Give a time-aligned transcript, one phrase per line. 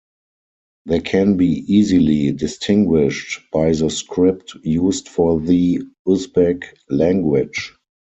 [0.87, 7.75] They can be easily distinguished by the script used for the Uzbek language.